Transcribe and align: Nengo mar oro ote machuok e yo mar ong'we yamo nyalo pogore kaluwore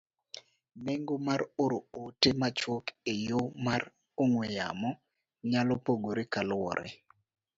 Nengo 0.85 1.15
mar 1.27 1.41
oro 1.63 1.77
ote 2.03 2.29
machuok 2.39 2.85
e 3.13 3.13
yo 3.29 3.41
mar 3.65 3.81
ong'we 4.21 4.45
yamo 4.57 4.89
nyalo 5.51 5.73
pogore 5.85 6.23
kaluwore 6.33 6.87